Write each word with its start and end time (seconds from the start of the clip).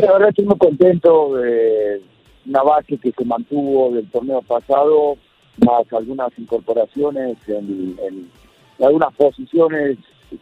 La 0.00 0.12
verdad 0.12 0.28
estoy 0.28 0.44
muy 0.44 0.58
contento 0.58 1.36
de 1.36 2.02
una 2.46 2.62
base 2.62 2.98
que 2.98 3.12
se 3.12 3.24
mantuvo 3.24 3.90
del 3.92 4.06
torneo 4.10 4.42
pasado, 4.42 5.16
más 5.64 5.90
algunas 5.90 6.38
incorporaciones 6.38 7.38
en, 7.48 7.96
en 8.06 8.84
algunas 8.84 9.14
posiciones 9.14 9.96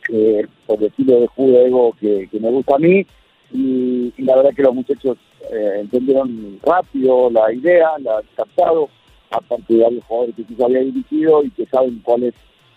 que 0.09 0.49
por 0.67 0.83
estilo 0.83 1.21
de 1.21 1.27
juego 1.29 1.95
que, 2.01 2.29
que 2.33 2.41
me 2.41 2.51
gusta 2.51 2.75
a 2.75 2.79
mí. 2.79 3.07
Y, 3.53 4.13
la 4.19 4.35
verdad 4.37 4.55
que 4.57 4.63
los 4.63 4.75
muchachos 4.75 5.19
eh, 5.53 5.81
entendieron 5.83 6.59
rápido 6.65 7.31
la 7.31 7.53
idea, 7.53 7.91
la 8.01 8.19
han 8.19 8.25
captado, 8.35 8.89
aparte 9.31 9.75
de 9.75 9.85
varios 9.85 10.05
jugadores 10.05 10.35
que 10.35 10.45
quizá 10.45 10.65
había 10.65 10.81
dirigido 10.81 11.45
y 11.45 11.51
que 11.51 11.67
saben 11.67 12.01
cuáles 12.03 12.35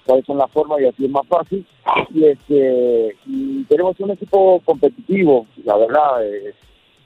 cuáles 0.07 0.25
son 0.25 0.37
las 0.37 0.49
formas 0.51 0.79
y 0.81 0.85
así 0.85 1.05
es 1.05 1.11
más 1.11 1.27
fácil. 1.27 1.65
Y, 2.13 2.23
este, 2.23 3.15
y 3.25 3.63
tenemos 3.65 3.99
un 3.99 4.11
equipo 4.11 4.61
competitivo, 4.65 5.45
la 5.65 5.77
verdad, 5.77 6.25
eh, 6.25 6.53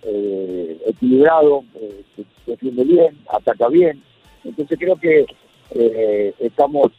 eh, 0.03 0.77
equilibrado, 0.85 1.63
eh, 1.75 2.03
defiende 2.45 2.83
bien, 2.83 3.17
ataca 3.27 3.67
bien. 3.67 4.01
Entonces 4.43 4.77
creo 4.79 4.95
que 4.95 5.25
estamos 6.39 6.91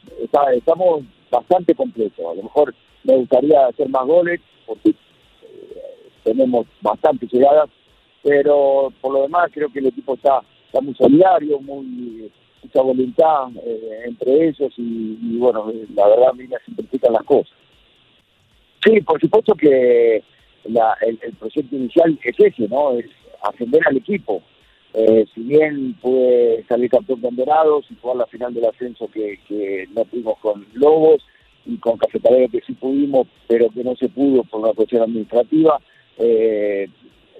estamos 0.54 1.02
bastante 1.30 1.74
completos. 1.74 2.24
A 2.24 2.34
lo 2.34 2.44
mejor 2.44 2.74
me 3.04 3.16
gustaría 3.16 3.66
hacer 3.66 3.88
más 3.88 4.06
goles 4.06 4.40
porque 4.66 4.94
tenemos 6.24 6.66
bastantes 6.80 7.30
llegadas, 7.30 7.68
pero 8.22 8.92
por 9.00 9.12
lo 9.12 9.22
demás 9.22 9.50
creo 9.52 9.68
que 9.70 9.80
el 9.80 9.86
equipo 9.86 10.14
está, 10.14 10.40
está 10.66 10.80
muy 10.80 10.94
solidario, 10.94 11.60
muy 11.60 12.30
mucha 12.62 12.80
voluntad 12.82 13.48
eh, 13.64 14.02
entre 14.06 14.48
ellos 14.48 14.72
y, 14.76 15.36
bueno, 15.38 15.72
la 15.94 16.08
verdad 16.08 16.28
a 16.30 16.32
mí 16.34 16.46
me 16.46 16.56
simplifican 16.64 17.12
las 17.12 17.24
cosas. 17.24 17.52
Sí, 18.84 19.00
por 19.00 19.20
supuesto 19.20 19.54
que 19.54 20.22
la- 20.64 20.96
el, 21.02 21.18
el 21.22 21.32
proyecto 21.34 21.76
inicial 21.76 22.18
es 22.22 22.34
ese, 22.38 22.68
¿no? 22.68 22.98
Es 22.98 23.06
ascender 23.42 23.80
al 23.86 23.96
equipo. 23.96 24.42
Eh, 24.94 25.24
si 25.34 25.40
bien 25.42 25.94
pude 26.02 26.64
salir 26.68 26.90
campeón 26.90 27.20
con 27.20 27.34
Dorados 27.36 27.86
y 27.90 27.94
jugar 28.00 28.16
la 28.18 28.26
final 28.26 28.52
del 28.52 28.66
ascenso 28.66 29.08
que, 29.08 29.38
que 29.48 29.86
no 29.94 30.04
pudimos 30.04 30.38
con 30.38 30.66
Lobos 30.74 31.22
y 31.64 31.78
con 31.78 31.96
Cafetalero 31.96 32.48
que 32.50 32.60
sí 32.60 32.74
pudimos, 32.74 33.26
pero 33.46 33.70
que 33.70 33.82
no 33.84 33.96
se 33.96 34.08
pudo 34.08 34.44
por 34.44 34.60
una 34.60 34.72
cuestión 34.74 35.02
administrativa, 35.02 35.80
eh, 36.18 36.88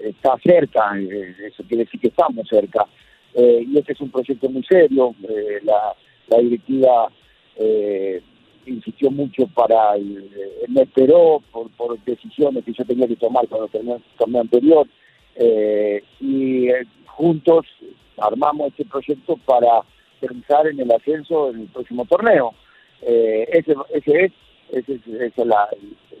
está 0.01 0.35
cerca, 0.43 0.97
eh, 0.99 1.35
eso 1.45 1.63
quiere 1.67 1.83
decir 1.83 1.99
que 1.99 2.07
estamos 2.07 2.47
cerca. 2.47 2.85
Eh, 3.35 3.65
y 3.67 3.77
este 3.77 3.93
es 3.93 4.01
un 4.01 4.11
proyecto 4.11 4.47
muy 4.49 4.63
serio, 4.63 5.15
la, 5.63 5.95
directiva 6.39 7.09
eh, 7.55 8.21
insistió 8.65 9.11
mucho 9.11 9.47
para, 9.47 9.95
el, 9.95 10.17
eh, 10.35 10.65
me 10.67 10.81
esperó 10.81 11.41
por, 11.51 11.99
decisiones 12.05 12.63
que 12.63 12.73
yo 12.73 12.85
tenía 12.85 13.07
que 13.07 13.15
tomar 13.15 13.47
cuando 13.47 13.67
terminé 13.67 13.95
el 13.95 14.01
torneo 14.17 14.41
anterior, 14.41 14.87
y 16.21 16.67
juntos 17.07 17.65
armamos 18.17 18.67
este 18.67 18.85
proyecto 18.85 19.37
para 19.45 19.81
pensar 20.19 20.67
en 20.67 20.79
el 20.79 20.91
ascenso 20.91 21.49
en 21.49 21.61
el 21.61 21.67
próximo 21.67 22.05
torneo. 22.05 22.53
Ese, 23.01 23.75
ese 23.93 24.25
es, 24.25 24.31
ese 24.71 24.93
es, 24.93 25.07
ese 25.07 25.41
es 25.41 25.47
la, 25.47 25.67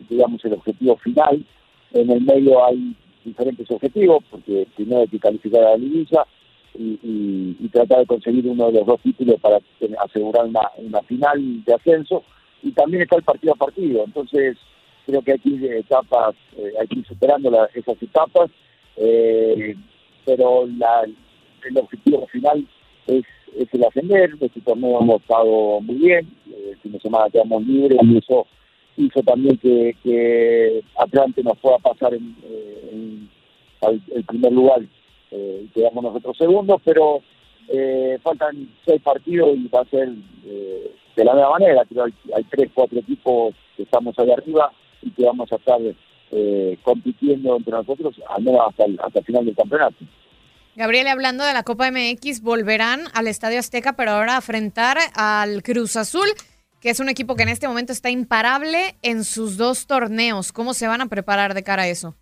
digamos, 0.09 0.43
el 0.45 0.53
objetivo 0.53 0.97
final. 0.97 1.45
En 1.93 2.09
el 2.09 2.21
medio 2.21 2.65
hay 2.65 2.95
diferentes 3.23 3.69
objetivos, 3.69 4.23
porque 4.31 4.67
primero 4.75 5.01
hay 5.01 5.07
que 5.07 5.19
calificar 5.19 5.63
a 5.63 5.69
la 5.71 5.77
liguilla 5.77 6.25
y, 6.75 6.99
y- 7.03 7.67
tratar 7.69 7.99
de 7.99 8.05
conseguir 8.05 8.45
uno 8.47 8.67
de 8.67 8.73
los 8.79 8.85
dos 8.85 9.01
títulos 9.01 9.39
para 9.41 9.59
asegurar 10.03 10.45
una, 10.45 10.61
una 10.77 11.01
final 11.03 11.63
de 11.63 11.73
ascenso. 11.73 12.23
Y 12.61 12.71
también 12.71 13.03
está 13.03 13.15
el 13.17 13.23
partido 13.23 13.53
a 13.53 13.57
partido. 13.57 14.03
Entonces, 14.05 14.57
creo 15.05 15.21
que 15.21 15.31
hay 15.33 15.39
que 15.39 15.49
ir 15.49 15.65
etapas, 15.73 16.35
eh, 16.57 16.71
hay 16.79 16.87
que 16.87 16.99
ir 16.99 17.05
superando 17.07 17.49
la- 17.51 17.69
esas 17.73 18.01
etapas, 18.01 18.49
eh, 18.97 19.75
pero 20.25 20.67
la, 20.77 21.03
el 21.03 21.77
objetivo 21.77 22.27
final 22.27 22.65
es, 23.07 23.23
es 23.57 23.67
el 23.73 23.83
ascender. 23.83 24.31
Este 24.39 24.61
torneo 24.61 25.01
hemos 25.01 25.21
estado 25.21 25.81
muy 25.81 25.95
bien, 25.95 26.27
eh, 26.49 26.69
el 26.71 26.77
fin 26.77 26.91
de 26.93 26.99
semana 26.99 27.29
quedamos 27.29 27.65
libres 27.65 27.99
y 28.03 28.17
eso 28.17 28.47
hizo 28.97 29.21
también 29.23 29.57
que, 29.57 29.95
que 30.03 30.83
Atlante 30.97 31.41
nos 31.43 31.57
pueda 31.57 31.79
pasar 31.79 32.13
en, 32.13 32.35
eh, 32.43 33.17
al 33.81 33.99
el 34.15 34.23
primer 34.23 34.51
lugar 34.53 34.81
eh, 35.33 35.67
quedamos 35.73 36.03
nosotros 36.03 36.37
segundos, 36.37 36.81
pero 36.85 37.21
eh, 37.67 38.19
faltan 38.21 38.69
seis 38.85 39.01
partidos 39.01 39.55
y 39.55 39.67
va 39.67 39.81
a 39.81 39.85
ser 39.85 40.09
eh, 40.45 40.91
de 41.15 41.25
la 41.25 41.33
misma 41.33 41.51
manera, 41.51 41.83
que 41.85 41.99
hay, 42.01 42.43
tres, 42.49 42.69
cuatro 42.73 42.99
equipos 42.99 43.55
que 43.75 43.83
estamos 43.83 44.17
ahí 44.19 44.31
arriba 44.31 44.71
y 45.01 45.11
que 45.11 45.25
vamos 45.25 45.51
a 45.51 45.55
estar 45.55 45.79
eh, 46.31 46.77
compitiendo 46.83 47.55
entre 47.55 47.73
nosotros 47.73 48.15
hasta 48.27 48.83
hasta 49.03 49.19
el 49.19 49.25
final 49.25 49.45
del 49.45 49.55
campeonato. 49.55 49.95
Gabriel, 50.75 51.07
hablando 51.07 51.43
de 51.43 51.53
la 51.53 51.63
Copa 51.63 51.89
MX, 51.91 52.41
volverán 52.41 53.01
al 53.13 53.27
Estadio 53.27 53.59
Azteca, 53.59 53.93
pero 53.93 54.11
ahora 54.11 54.33
a 54.33 54.37
enfrentar 54.37 54.97
al 55.15 55.61
Cruz 55.61 55.95
Azul, 55.95 56.27
que 56.81 56.89
es 56.89 56.99
un 56.99 57.09
equipo 57.09 57.35
que 57.35 57.43
en 57.43 57.49
este 57.49 57.67
momento 57.67 57.93
está 57.93 58.09
imparable 58.09 58.95
en 59.03 59.23
sus 59.23 59.55
dos 59.57 59.85
torneos. 59.85 60.51
¿Cómo 60.51 60.73
se 60.73 60.87
van 60.87 61.01
a 61.01 61.05
preparar 61.05 61.53
de 61.53 61.63
cara 61.63 61.83
a 61.83 61.87
eso? 61.87 62.15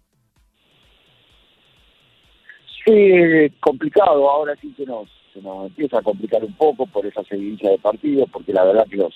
Sí, 2.85 3.53
complicado, 3.59 4.29
ahora 4.29 4.55
sí 4.59 4.73
se 4.75 4.85
nos, 4.85 5.07
empieza 5.35 5.99
a 5.99 6.01
complicar 6.01 6.43
un 6.43 6.53
poco 6.53 6.85
por 6.87 7.05
esa 7.05 7.23
seguidilla 7.23 7.71
de 7.71 7.77
partidos, 7.77 8.29
porque 8.31 8.53
la 8.53 8.63
verdad 8.65 8.87
que 8.89 8.97
los 8.97 9.13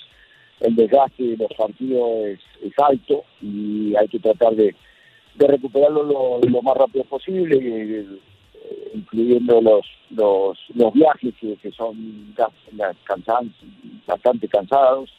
el 0.62 0.75
desgaste 0.75 1.23
de 1.23 1.38
los 1.38 1.53
partidos 1.57 2.39
es, 2.62 2.73
alto 2.77 3.23
y 3.41 3.94
hay 3.95 4.07
que 4.07 4.19
tratar 4.19 4.56
de, 4.56 4.73
recuperarlo 5.38 6.03
lo, 6.03 6.62
más 6.62 6.77
rápido 6.77 7.03
posible, 7.06 7.57
eh, 7.62 8.06
incluyendo 8.94 9.62
los, 9.62 9.85
los, 10.11 10.57
los 10.73 10.94
viajes 10.94 11.33
que, 11.39 11.56
que 11.57 11.71
son 11.71 12.33
bastante 14.07 14.47
cansados. 14.47 15.09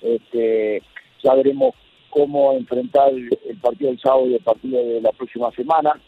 Este, 0.00 0.82
ya 1.22 1.34
veremos 1.34 1.74
cómo 2.10 2.52
enfrentar 2.52 3.10
el, 3.12 3.58
partido 3.60 3.90
del 3.90 4.00
sábado 4.00 4.28
y 4.28 4.34
el 4.34 4.40
partido 4.40 4.84
de 4.84 5.00
la 5.00 5.10
próxima 5.12 5.50
semana. 5.52 6.00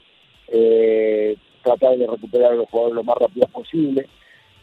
Eh, 0.49 1.37
tratar 1.67 1.99
de 1.99 2.07
recuperar 2.07 2.53
a 2.53 2.57
los 2.57 2.71
jugadores 2.71 2.97
lo 2.97 3.05
más 3.05 3.17
rápido 3.19 3.49
posible. 3.49 4.07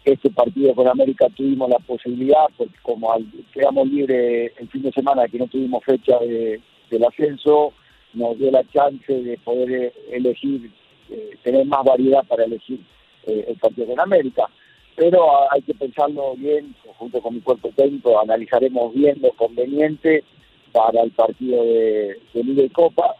Este 0.05 0.29
partido 0.29 0.73
con 0.73 0.87
América 0.87 1.27
tuvimos 1.35 1.69
la 1.69 1.79
posibilidad, 1.79 2.45
porque 2.57 2.75
como 2.81 3.13
quedamos 3.53 3.87
libres 3.87 4.51
el 4.57 4.69
fin 4.69 4.83
de 4.83 4.91
semana, 4.91 5.27
que 5.27 5.37
no 5.37 5.47
tuvimos 5.47 5.83
fecha 5.83 6.17
de, 6.19 6.61
del 6.89 7.05
ascenso, 7.05 7.73
nos 8.13 8.37
dio 8.37 8.51
la 8.51 8.63
chance 8.71 9.13
de 9.13 9.37
poder 9.39 9.93
elegir, 10.11 10.71
eh, 11.09 11.37
tener 11.43 11.65
más 11.65 11.83
variedad 11.83 12.23
para 12.25 12.45
elegir 12.45 12.79
eh, 13.27 13.45
el 13.49 13.55
partido 13.57 13.87
con 13.87 13.99
América. 13.99 14.47
Pero 14.95 15.51
hay 15.51 15.61
que 15.63 15.73
pensarlo 15.73 16.35
bien, 16.35 16.75
junto 16.97 17.21
con 17.21 17.35
mi 17.35 17.41
cuerpo 17.41 17.69
técnico, 17.75 18.19
analizaremos 18.19 18.93
bien 18.93 19.17
lo 19.21 19.31
conveniente 19.31 20.23
para 20.71 21.01
el 21.01 21.11
partido 21.11 21.63
de, 21.63 22.17
Liga 22.33 22.63
y 22.63 22.69
Copa. 22.69 23.15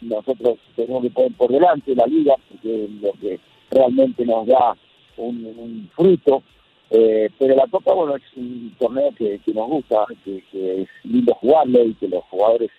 Nosotros 0.00 0.58
tenemos 0.76 1.02
que 1.02 1.10
poner 1.10 1.32
por 1.32 1.50
delante 1.50 1.94
la 1.94 2.06
Liga, 2.06 2.34
porque 2.48 2.84
es 2.84 2.90
lo 3.02 3.12
que 3.20 3.40
realmente 3.70 4.24
nos 4.24 4.46
da 4.46 4.76
un, 5.16 5.90
fruto. 5.94 6.42
Eh, 6.90 7.28
pero 7.38 7.54
la 7.54 7.66
Copa, 7.66 7.92
bueno, 7.92 8.16
es 8.16 8.22
un 8.36 8.74
torneo 8.78 9.10
que, 9.16 9.40
nos 9.52 9.68
gusta, 9.68 10.06
que, 10.24 10.42
es 10.52 10.88
lindo 11.04 11.34
jugarlo 11.34 11.84
y 11.84 11.94
que 11.94 12.08
los 12.08 12.24
jugadores 12.24 12.70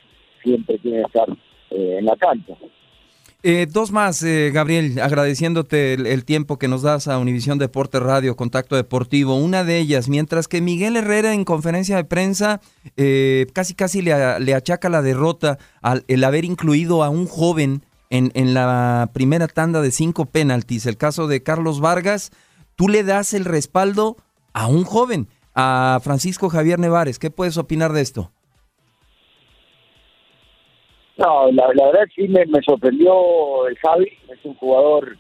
siempre 0.42 0.77
tienen 0.80 1.04
que 1.04 1.07
estar 1.07 1.30
eh, 1.71 1.98
en 2.00 2.06
la 2.06 2.16
cancha. 2.16 2.56
Eh, 3.41 3.68
dos 3.69 3.94
más, 3.94 4.21
eh, 4.21 4.51
Gabriel, 4.53 5.00
agradeciéndote 5.00 5.94
el, 5.94 6.25
tiempo 6.25 6.59
que 6.59 6.68
nos 6.68 6.81
das 6.81 7.07
a 7.07 7.18
Univisión 7.18 7.57
Deporte 7.57 7.97
Radio, 8.01 8.36
Contacto 8.36 8.75
Deportivo. 8.75 9.36
Una 9.38 9.63
de 9.63 9.77
ellas, 9.77 10.09
mientras 10.09 10.50
que 10.50 10.59
Miguel 10.59 10.97
Herrera 10.97 11.33
en 11.33 11.45
conferencia 11.45 11.95
de 11.95 12.03
prensa 12.03 12.59
eh, 12.97 13.47
casi 13.53 13.75
casi 13.75 14.01
le, 14.01 14.13
achaca 14.53 14.89
la 14.89 15.01
derrota 15.01 15.57
al 15.81 16.03
haber 16.25 16.44
incluido 16.44 17.01
a 17.01 17.09
un 17.09 17.27
joven 17.27 17.81
en, 18.09 18.31
en 18.33 18.53
la 18.53 19.09
primera 19.13 19.47
tanda 19.47 19.81
de 19.81 19.92
cinco 19.92 20.25
penaltis, 20.25 20.85
el 20.85 20.97
caso 20.97 21.27
de 21.27 21.42
Carlos 21.42 21.80
Vargas, 21.80 22.31
tú 22.75 22.89
le 22.89 23.06
das 23.06 23.33
el 23.33 23.45
respaldo 23.45 24.18
a 24.51 24.68
un 24.68 24.83
joven, 24.83 25.30
a 25.56 26.01
Francisco 26.03 26.50
Javier 26.50 26.77
Nevares. 26.77 27.19
¿Qué 27.19 27.30
puedes 27.30 27.56
opinar 27.56 27.94
de 27.94 28.01
esto? 28.01 28.33
No, 31.19 31.51
la, 31.51 31.68
verdad 31.68 32.07
sí 32.16 32.30
me, 32.30 32.45
sorprendió 32.63 33.68
el 33.68 33.77
Javi, 33.80 34.07
es 34.30 34.39
un 34.45 34.54
jugador 34.54 35.18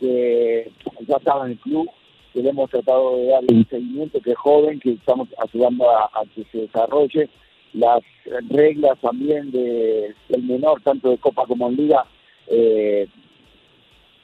que 0.00 0.72
ya 1.06 1.18
estaba 1.18 1.46
en 1.46 1.52
el 1.52 1.58
club, 1.60 1.88
que 2.32 2.42
le 2.42 2.50
hemos 2.50 2.68
tratado 2.68 3.16
de 3.16 3.26
darle 3.26 3.54
un 3.58 3.68
seguimiento, 3.68 4.20
que 4.20 4.32
es 4.32 4.38
joven, 4.38 4.80
que 4.80 4.94
estamos 4.94 5.28
ayudando 5.38 5.88
a, 5.88 6.10
que 6.34 6.42
se 6.50 6.62
desarrolle. 6.62 7.30
Las 7.74 8.02
reglas 8.48 8.98
también 9.00 9.52
de, 9.52 10.16
del 10.28 10.42
menor, 10.42 10.82
tanto 10.82 11.10
de 11.10 11.18
Copa 11.18 11.46
como 11.46 11.68
en 11.68 11.76
Liga, 11.76 12.04
eh, 12.48 13.06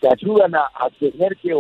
te 0.01 0.09
ayudan 0.09 0.57
a, 0.57 0.71
tener 0.99 1.37
que, 1.37 1.55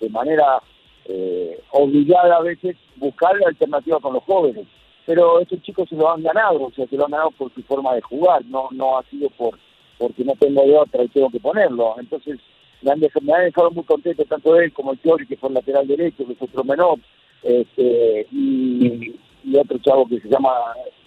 de 0.00 0.08
manera 0.10 0.60
eh, 1.04 1.60
obligada 1.70 2.38
a 2.38 2.42
veces, 2.42 2.76
buscar 2.96 3.36
alternativas 3.46 4.02
con 4.02 4.14
los 4.14 4.24
jóvenes 4.24 4.66
pero 5.06 5.40
estos 5.40 5.60
chicos 5.62 5.88
se 5.88 5.96
lo 5.96 6.10
han 6.10 6.22
ganado, 6.22 6.64
o 6.64 6.72
sea, 6.72 6.86
se 6.86 6.96
lo 6.96 7.04
han 7.04 7.10
ganado 7.10 7.30
por 7.32 7.52
su 7.54 7.62
forma 7.62 7.94
de 7.94 8.02
jugar, 8.02 8.44
no 8.46 8.68
no 8.72 8.98
ha 8.98 9.02
sido 9.04 9.28
por 9.30 9.58
porque 10.02 10.24
no 10.24 10.34
tengo 10.34 10.64
de 10.64 10.76
otra 10.76 11.04
y 11.04 11.08
tengo 11.08 11.30
que 11.30 11.38
ponerlo. 11.38 11.94
Entonces, 11.96 12.40
me 12.82 12.90
han, 12.90 12.98
dejado, 12.98 13.24
me 13.24 13.34
han 13.34 13.44
dejado 13.44 13.70
muy 13.70 13.84
contento 13.84 14.24
tanto 14.24 14.56
él 14.56 14.72
como 14.72 14.92
el 14.92 14.98
Teori, 14.98 15.26
que 15.28 15.36
fue 15.36 15.48
el 15.48 15.54
lateral 15.54 15.86
derecho, 15.86 16.26
que 16.26 16.32
es 16.32 16.42
otro 16.42 16.64
menor, 16.64 16.98
este, 17.44 18.26
y, 18.32 19.14
otro 19.56 19.78
chavo 19.78 20.06
que 20.08 20.20
se 20.20 20.28
llama 20.28 20.50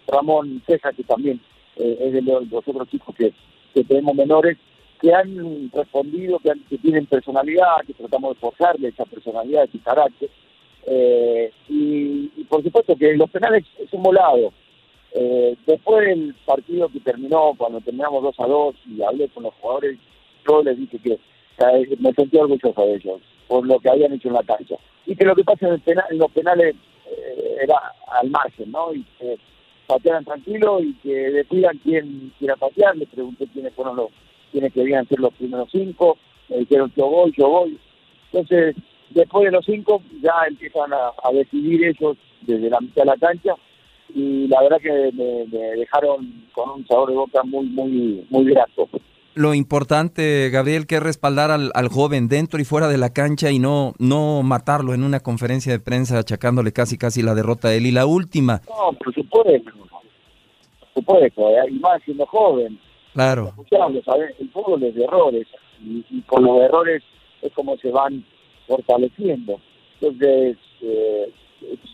Ramón 0.07 0.61
César, 0.65 0.95
que 0.95 1.03
también 1.03 1.41
eh, 1.75 1.97
es 1.99 2.13
de 2.13 2.21
los, 2.21 2.43
otros 2.53 2.87
chicos 2.89 3.13
que, 3.15 3.33
que 3.73 3.83
tenemos 3.83 4.15
menores, 4.15 4.57
que 5.01 5.13
han 5.13 5.69
respondido, 5.73 6.39
que, 6.39 6.53
que 6.69 6.77
tienen 6.77 7.05
personalidad, 7.05 7.83
que 7.85 7.93
tratamos 7.93 8.35
de 8.35 8.39
forzarle 8.39 8.87
esa 8.87 9.03
personalidad, 9.05 9.65
ese 9.65 9.79
carácter. 9.79 10.29
Eh, 10.87 11.51
y, 11.69 12.27
por 12.49 12.63
supuesto 12.63 12.95
que 12.95 13.15
los 13.15 13.29
penales 13.29 13.65
es 13.79 13.91
un 13.93 14.03
volado. 14.03 14.53
Eh, 15.13 15.55
después 15.65 16.05
del 16.07 16.35
partido 16.45 16.89
que 16.89 16.99
terminó, 16.99 17.53
cuando 17.57 17.79
terminamos 17.81 18.21
2 18.23 18.39
a 18.39 18.47
2 18.47 18.75
y 18.97 19.01
hablé 19.01 19.29
con 19.29 19.43
los 19.43 19.53
jugadores, 19.55 19.97
yo 20.47 20.61
les 20.61 20.77
dije 20.77 20.99
que 20.99 21.17
me 21.99 22.13
sentí 22.13 22.37
orgulloso 22.37 22.85
de 22.85 22.95
ellos 22.95 23.21
por 23.47 23.65
lo 23.65 23.79
que 23.79 23.89
habían 23.89 24.13
hecho 24.13 24.27
en 24.29 24.35
la 24.35 24.43
cancha. 24.43 24.75
Y 25.05 25.15
que 25.15 25.25
lo 25.25 25.35
que 25.35 25.43
pasa 25.43 25.67
en, 25.67 26.17
los 26.17 26.31
penales 26.31 26.75
eh, 27.07 27.57
era 27.61 27.75
al 28.07 28.29
margen, 28.29 28.71
¿no? 28.71 28.93
Y 28.93 29.03
que 29.19 29.37
patearan 29.87 30.25
tranquilo 30.25 30.81
y 30.81 30.93
que 30.95 31.13
decidan 31.13 31.79
quién 31.83 32.33
quiera 32.39 32.55
patear. 32.55 32.97
Les 32.97 33.09
pregunté 33.09 33.47
quiénes 33.53 33.73
fueron 33.73 33.95
los, 33.95 34.09
quiénes 34.51 34.73
querían 34.73 35.07
ser 35.07 35.19
los 35.19 35.33
primeros 35.33 35.69
cinco. 35.71 36.17
Me 36.49 36.57
dijeron 36.57 36.91
yo 36.95 37.07
voy, 37.07 37.33
yo 37.37 37.49
voy. 37.49 37.79
Entonces, 38.31 38.75
después 39.09 39.45
de 39.45 39.51
los 39.51 39.65
cinco 39.65 40.01
ya 40.21 40.33
empiezan 40.47 40.91
a, 40.93 41.31
decidir 41.31 41.85
ellos 41.85 42.17
desde 42.41 42.69
la 42.69 42.79
mitad 42.79 43.03
de 43.03 43.05
la 43.05 43.17
cancha 43.17 43.55
y 44.13 44.47
la 44.47 44.61
verdad 44.61 44.77
que 44.81 45.11
me, 45.13 45.45
dejaron 45.77 46.45
con 46.53 46.69
un 46.69 46.87
sabor 46.87 47.09
de 47.09 47.15
boca 47.15 47.43
muy, 47.43 47.65
muy, 47.67 48.25
muy 48.29 48.45
grato. 48.45 48.87
Lo 49.33 49.53
importante, 49.53 50.49
Gabriel, 50.49 50.87
que 50.87 50.95
es 50.95 51.03
respaldar 51.03 51.51
al, 51.51 51.87
joven 51.89 52.29
dentro 52.29 52.61
y 52.61 52.63
fuera 52.63 52.87
de 52.87 52.97
la 52.97 53.11
cancha 53.11 53.51
y 53.51 53.59
no, 53.59 53.93
no 53.99 54.43
matarlo 54.43 54.93
en 54.93 55.03
una 55.03 55.19
conferencia 55.19 55.73
de 55.73 55.79
prensa 55.79 56.19
achacándole 56.19 56.71
casi 56.71 56.97
casi 56.97 57.21
la 57.21 57.35
derrota 57.35 57.67
a 57.67 57.73
él. 57.73 57.85
Y 57.85 57.91
la 57.91 58.05
última. 58.05 58.61
No, 58.69 58.97
por 58.97 59.13
supuesto, 59.13 59.71
por 59.73 60.89
supuesto, 60.93 61.49
y 61.69 61.79
más 61.79 62.01
siendo 62.05 62.25
joven. 62.27 62.79
Claro. 63.13 63.53
El 63.57 64.49
fútbol 64.51 64.83
es 64.83 64.95
de 64.95 65.03
errores 65.03 65.47
y, 65.81 66.05
y 66.09 66.21
con 66.21 66.43
los 66.43 66.61
errores 66.61 67.03
es 67.41 67.51
como 67.53 67.75
se 67.77 67.91
van 67.91 68.23
fortaleciendo. 68.67 69.59
Entonces, 69.99 70.57
eh, 70.81 71.29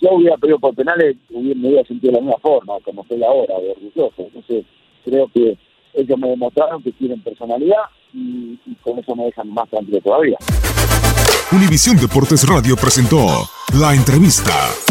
yo 0.01 0.13
hubiera 0.13 0.37
pedido 0.37 0.59
por 0.59 0.75
penales, 0.75 1.15
me 1.29 1.39
hubiera 1.39 1.83
sentido 1.85 2.11
de 2.11 2.17
la 2.17 2.23
misma 2.23 2.39
forma, 2.41 2.73
como 2.83 3.03
estoy 3.03 3.23
ahora, 3.23 3.59
de 3.59 3.71
orgulloso. 3.71 4.13
Entonces, 4.17 4.65
creo 5.05 5.27
que 5.33 5.57
ellos 5.93 6.17
me 6.17 6.29
demostraron 6.29 6.81
que 6.81 6.91
tienen 6.93 7.21
personalidad 7.21 7.83
y, 8.13 8.59
y 8.65 8.75
con 8.81 8.99
eso 8.99 9.15
me 9.15 9.25
dejan 9.25 9.49
más 9.53 9.69
tranquilo 9.69 9.99
todavía. 10.01 10.37
Univisión 11.51 11.97
Deportes 11.97 12.47
Radio 12.47 12.75
presentó 12.77 13.49
la 13.73 13.93
entrevista. 13.93 14.90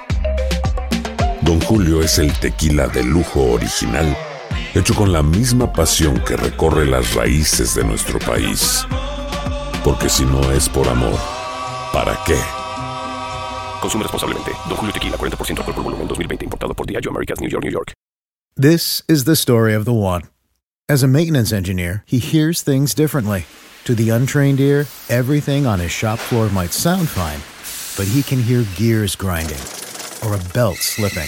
Don 1.51 1.59
Julio 1.59 2.01
es 2.01 2.17
el 2.17 2.31
tequila 2.39 2.87
de 2.87 3.03
lujo 3.03 3.41
original, 3.41 4.17
hecho 4.73 4.95
con 4.95 5.11
la 5.11 5.21
misma 5.21 5.73
pasión 5.73 6.17
que 6.23 6.37
recorre 6.37 6.85
las 6.85 7.13
raíces 7.13 7.75
de 7.75 7.83
nuestro 7.83 8.19
país. 8.19 8.87
Porque 9.83 10.07
si 10.07 10.23
no 10.23 10.49
es 10.53 10.69
por 10.69 10.87
amor, 10.87 11.19
¿para 11.91 12.17
qué? 12.25 12.37
Consume 13.81 14.03
responsablemente. 14.03 14.51
Don 14.69 14.77
Julio 14.77 14.93
Tequila, 14.93 15.17
40% 15.17 15.57
alcohol 15.57 15.75
por 15.75 15.83
volumen, 15.83 16.07
2020. 16.07 16.45
Importado 16.45 16.73
por 16.73 16.85
Diageo 16.85 17.11
Americas, 17.11 17.41
New 17.41 17.49
York, 17.49 17.65
New 17.65 17.73
York. 17.73 17.91
This 18.55 19.03
is 19.09 19.25
the 19.25 19.35
story 19.35 19.73
of 19.73 19.83
the 19.83 19.91
one. 19.91 20.21
As 20.87 21.03
a 21.03 21.07
maintenance 21.07 21.51
engineer, 21.51 22.05
he 22.07 22.19
hears 22.19 22.61
things 22.61 22.95
differently. 22.95 23.43
To 23.83 23.93
the 23.93 24.09
untrained 24.09 24.61
ear, 24.61 24.85
everything 25.09 25.67
on 25.67 25.81
his 25.81 25.91
shop 25.91 26.17
floor 26.17 26.47
might 26.47 26.71
sound 26.71 27.09
fine, 27.09 27.41
but 27.97 28.09
he 28.09 28.23
can 28.23 28.41
hear 28.41 28.63
gears 28.77 29.17
grinding 29.17 29.59
or 30.23 30.35
a 30.35 30.53
belt 30.53 30.77
slipping. 30.77 31.27